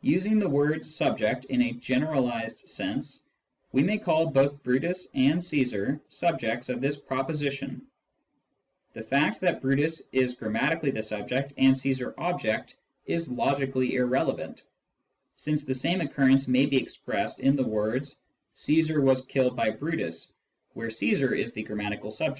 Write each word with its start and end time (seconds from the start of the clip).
Using 0.00 0.38
the 0.38 0.48
word 0.48 0.86
"subject" 0.86 1.44
in 1.50 1.60
a 1.60 1.72
generalised 1.74 2.66
sense, 2.66 3.24
we 3.72 3.82
may 3.82 3.98
call 3.98 4.30
both 4.30 4.62
Brutus 4.62 5.08
and 5.14 5.42
Caesar 5.44 6.00
subjects 6.08 6.70
of 6.70 6.80
this 6.80 6.96
proposition: 6.96 7.82
the 8.94 9.02
fact 9.02 9.38
that 9.42 9.60
Brutus 9.60 10.00
is 10.12 10.34
gram 10.34 10.54
matically 10.54 11.04
subject 11.04 11.52
and 11.58 11.76
Caesar 11.76 12.14
object 12.16 12.76
is 13.04 13.30
logically 13.30 13.96
irrelevant, 13.96 14.62
since 15.34 15.66
the 15.66 15.74
same 15.74 16.00
occurrence 16.00 16.48
may 16.48 16.64
be 16.64 16.78
expressed 16.78 17.38
in 17.40 17.54
the 17.54 17.62
words" 17.66 18.18
Caesar 18.54 19.02
was 19.02 19.26
killed 19.26 19.54
by 19.56 19.68
Brutus," 19.68 20.32
where 20.72 20.88
Caesar 20.88 21.34
is 21.34 21.52
the 21.52 21.62
grammatical 21.62 22.10
subject. 22.10 22.34